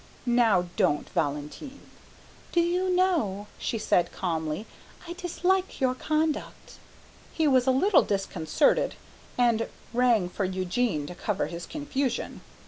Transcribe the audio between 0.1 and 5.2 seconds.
"Now don't, Valentine" "Do you know," she said calmly, "I